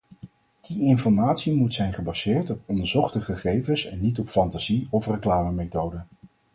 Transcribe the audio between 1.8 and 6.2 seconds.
gebaseerd op onderzochte gegevens en niet op fantasie of reclamemethoden.